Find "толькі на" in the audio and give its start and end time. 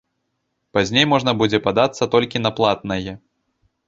2.15-2.51